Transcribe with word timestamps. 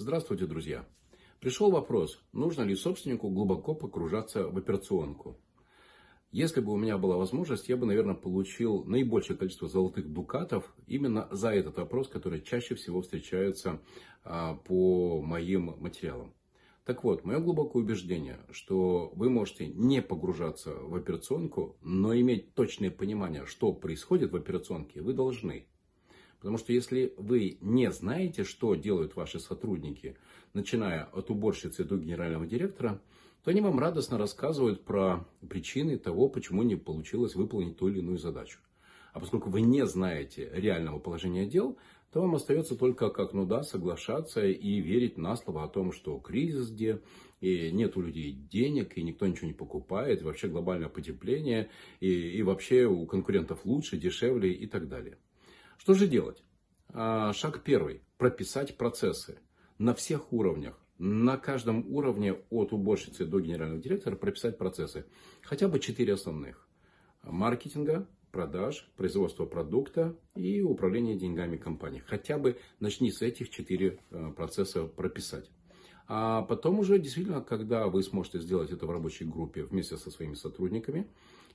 Здравствуйте, 0.00 0.46
друзья! 0.46 0.86
Пришел 1.40 1.72
вопрос, 1.72 2.22
нужно 2.32 2.62
ли 2.62 2.76
собственнику 2.76 3.30
глубоко 3.30 3.74
погружаться 3.74 4.48
в 4.48 4.56
операционку. 4.56 5.36
Если 6.30 6.60
бы 6.60 6.72
у 6.72 6.76
меня 6.76 6.98
была 6.98 7.16
возможность, 7.16 7.68
я 7.68 7.76
бы, 7.76 7.84
наверное, 7.84 8.14
получил 8.14 8.84
наибольшее 8.84 9.36
количество 9.36 9.66
золотых 9.66 10.08
дукатов 10.08 10.72
именно 10.86 11.26
за 11.32 11.48
этот 11.48 11.78
вопрос, 11.78 12.06
который 12.06 12.42
чаще 12.42 12.76
всего 12.76 13.02
встречается 13.02 13.80
а, 14.22 14.54
по 14.54 15.20
моим 15.20 15.74
материалам. 15.80 16.32
Так 16.84 17.02
вот, 17.02 17.24
мое 17.24 17.40
глубокое 17.40 17.82
убеждение, 17.82 18.38
что 18.52 19.10
вы 19.16 19.28
можете 19.30 19.66
не 19.66 20.00
погружаться 20.00 20.74
в 20.74 20.94
операционку, 20.94 21.76
но 21.82 22.14
иметь 22.14 22.54
точное 22.54 22.92
понимание, 22.92 23.46
что 23.46 23.72
происходит 23.72 24.30
в 24.30 24.36
операционке, 24.36 25.02
вы 25.02 25.12
должны. 25.12 25.66
Потому 26.38 26.58
что 26.58 26.72
если 26.72 27.12
вы 27.16 27.58
не 27.60 27.90
знаете, 27.90 28.44
что 28.44 28.74
делают 28.74 29.16
ваши 29.16 29.40
сотрудники, 29.40 30.16
начиная 30.54 31.04
от 31.04 31.30
уборщицы 31.30 31.84
до 31.84 31.96
генерального 31.96 32.46
директора, 32.46 33.00
то 33.42 33.50
они 33.50 33.60
вам 33.60 33.78
радостно 33.78 34.18
рассказывают 34.18 34.84
про 34.84 35.26
причины 35.48 35.98
того, 35.98 36.28
почему 36.28 36.62
не 36.62 36.76
получилось 36.76 37.34
выполнить 37.34 37.76
ту 37.76 37.88
или 37.88 37.98
иную 37.98 38.18
задачу. 38.18 38.60
А 39.12 39.20
поскольку 39.20 39.50
вы 39.50 39.62
не 39.62 39.84
знаете 39.86 40.50
реального 40.52 40.98
положения 40.98 41.46
дел, 41.46 41.76
то 42.12 42.20
вам 42.20 42.36
остается 42.36 42.76
только, 42.76 43.10
как 43.10 43.32
ну 43.32 43.44
да, 43.44 43.62
соглашаться 43.62 44.46
и 44.46 44.80
верить 44.80 45.18
на 45.18 45.36
слово 45.36 45.64
о 45.64 45.68
том, 45.68 45.92
что 45.92 46.18
кризис 46.18 46.70
где, 46.70 47.00
и 47.40 47.70
нет 47.70 47.96
у 47.96 48.00
людей 48.00 48.32
денег, 48.32 48.96
и 48.96 49.02
никто 49.02 49.26
ничего 49.26 49.48
не 49.48 49.54
покупает, 49.54 50.20
и 50.20 50.24
вообще 50.24 50.48
глобальное 50.48 50.88
потепление, 50.88 51.68
и, 52.00 52.10
и 52.10 52.42
вообще 52.42 52.86
у 52.86 53.06
конкурентов 53.06 53.64
лучше, 53.64 53.96
дешевле 53.96 54.52
и 54.52 54.66
так 54.66 54.88
далее. 54.88 55.18
Что 55.78 55.94
же 55.94 56.06
делать? 56.06 56.44
А, 56.88 57.32
шаг 57.32 57.62
первый. 57.62 58.02
Прописать 58.18 58.76
процессы 58.76 59.38
на 59.78 59.94
всех 59.94 60.32
уровнях. 60.32 60.78
На 60.98 61.38
каждом 61.38 61.86
уровне 61.94 62.34
от 62.50 62.72
уборщицы 62.72 63.24
до 63.24 63.40
генерального 63.40 63.80
директора 63.80 64.16
прописать 64.16 64.58
процессы. 64.58 65.06
Хотя 65.42 65.68
бы 65.68 65.78
четыре 65.78 66.14
основных. 66.14 66.68
Маркетинга, 67.22 68.08
продаж, 68.32 68.90
производства 68.96 69.46
продукта 69.46 70.18
и 70.34 70.60
управления 70.60 71.16
деньгами 71.16 71.56
компании. 71.56 72.02
Хотя 72.04 72.38
бы 72.38 72.58
начни 72.80 73.12
с 73.12 73.22
этих 73.22 73.48
четыре 73.48 74.00
э, 74.10 74.32
процесса 74.36 74.84
прописать. 74.84 75.48
А 76.08 76.42
потом 76.42 76.78
уже 76.78 76.98
действительно, 76.98 77.42
когда 77.42 77.86
вы 77.86 78.02
сможете 78.02 78.40
сделать 78.40 78.70
это 78.70 78.86
в 78.86 78.90
рабочей 78.90 79.26
группе 79.26 79.62
вместе 79.62 79.98
со 79.98 80.10
своими 80.10 80.34
сотрудниками, 80.34 81.06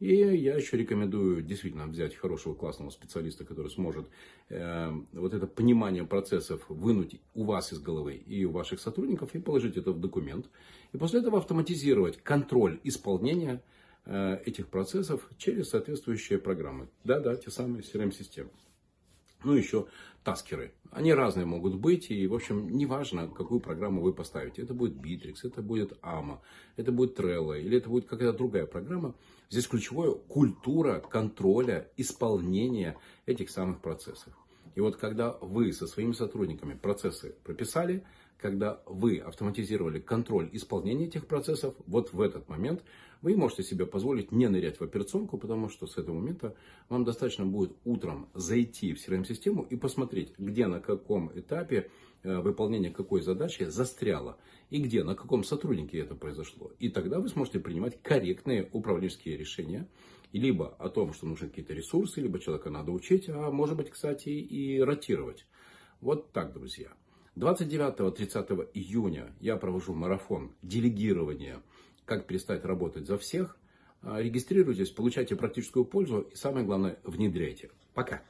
и 0.00 0.14
я 0.14 0.56
еще 0.56 0.76
рекомендую 0.76 1.42
действительно 1.42 1.86
взять 1.86 2.14
хорошего 2.14 2.54
классного 2.54 2.90
специалиста, 2.90 3.44
который 3.44 3.70
сможет 3.70 4.06
э, 4.48 4.92
вот 5.12 5.34
это 5.34 5.46
понимание 5.46 6.04
процессов 6.04 6.64
вынуть 6.68 7.20
у 7.34 7.44
вас 7.44 7.72
из 7.72 7.80
головы 7.80 8.14
и 8.14 8.44
у 8.44 8.52
ваших 8.52 8.80
сотрудников 8.80 9.34
и 9.34 9.40
положить 9.40 9.76
это 9.76 9.90
в 9.92 10.00
документ. 10.00 10.46
И 10.92 10.96
после 10.96 11.20
этого 11.20 11.38
автоматизировать 11.38 12.16
контроль 12.22 12.80
исполнения 12.84 13.60
э, 14.06 14.38
этих 14.46 14.68
процессов 14.68 15.28
через 15.36 15.70
соответствующие 15.70 16.38
программы. 16.38 16.88
Да-да, 17.04 17.34
те 17.34 17.50
самые 17.50 17.82
CRM-системы. 17.82 18.50
Ну, 19.44 19.52
еще 19.52 19.86
таскеры. 20.24 20.72
Они 20.90 21.12
разные 21.12 21.46
могут 21.46 21.76
быть, 21.76 22.10
и, 22.10 22.26
в 22.26 22.34
общем, 22.34 22.76
неважно, 22.76 23.28
какую 23.28 23.60
программу 23.60 24.02
вы 24.02 24.12
поставите. 24.12 24.62
Это 24.62 24.74
будет 24.74 24.94
Bittrex, 24.94 25.36
это 25.42 25.62
будет 25.62 25.92
AMA, 26.02 26.38
это 26.76 26.92
будет 26.92 27.18
Trello, 27.18 27.58
или 27.58 27.78
это 27.78 27.88
будет 27.88 28.06
какая-то 28.06 28.36
другая 28.36 28.66
программа. 28.66 29.14
Здесь 29.50 29.66
ключевое 29.66 30.12
культура 30.12 31.00
контроля, 31.00 31.88
исполнения 31.96 32.96
этих 33.26 33.50
самых 33.50 33.80
процессов. 33.80 34.32
И 34.74 34.80
вот 34.80 34.96
когда 34.96 35.32
вы 35.40 35.72
со 35.72 35.86
своими 35.86 36.12
сотрудниками 36.12 36.74
процессы 36.74 37.34
прописали, 37.44 38.04
когда 38.38 38.80
вы 38.86 39.18
автоматизировали 39.18 39.98
контроль 39.98 40.48
исполнения 40.52 41.06
этих 41.06 41.26
процессов, 41.26 41.74
вот 41.86 42.12
в 42.12 42.20
этот 42.20 42.48
момент 42.48 42.82
вы 43.20 43.36
можете 43.36 43.64
себе 43.64 43.84
позволить 43.84 44.30
не 44.30 44.48
нырять 44.48 44.78
в 44.78 44.84
операционку, 44.84 45.38
потому 45.38 45.68
что 45.68 45.86
с 45.86 45.98
этого 45.98 46.14
момента 46.14 46.54
вам 46.88 47.04
достаточно 47.04 47.44
будет 47.44 47.72
утром 47.84 48.28
зайти 48.34 48.94
в 48.94 48.98
CRM-систему 48.98 49.62
и 49.62 49.76
посмотреть, 49.76 50.32
где 50.38 50.68
на 50.68 50.80
каком 50.80 51.32
этапе 51.36 51.90
э, 52.22 52.38
выполнения 52.38 52.90
какой 52.90 53.20
задачи 53.22 53.64
застряло 53.64 54.38
и 54.70 54.80
где, 54.80 55.02
на 55.02 55.16
каком 55.16 55.42
сотруднике 55.42 55.98
это 55.98 56.14
произошло. 56.14 56.70
И 56.78 56.88
тогда 56.88 57.18
вы 57.18 57.28
сможете 57.28 57.58
принимать 57.58 58.00
корректные 58.02 58.68
управленческие 58.72 59.36
решения, 59.36 59.88
либо 60.32 60.76
о 60.78 60.88
том, 60.90 61.12
что 61.12 61.26
нужны 61.26 61.48
какие-то 61.48 61.72
ресурсы, 61.74 62.20
либо 62.20 62.38
человека 62.38 62.70
надо 62.70 62.92
учить, 62.92 63.28
а 63.28 63.50
может 63.50 63.76
быть, 63.76 63.90
кстати, 63.90 64.28
и 64.28 64.80
ротировать. 64.80 65.46
Вот 66.00 66.30
так, 66.32 66.52
друзья. 66.52 66.92
29-30 67.38 68.70
июня 68.74 69.32
я 69.40 69.56
провожу 69.56 69.94
марафон 69.94 70.50
делегирования 70.62 71.62
«Как 72.04 72.26
перестать 72.26 72.64
работать 72.64 73.06
за 73.06 73.16
всех». 73.16 73.56
А, 74.02 74.20
регистрируйтесь, 74.20 74.90
получайте 74.90 75.36
практическую 75.36 75.84
пользу 75.84 76.22
и 76.32 76.34
самое 76.34 76.66
главное, 76.66 76.98
внедряйте. 77.04 77.70
Пока! 77.94 78.22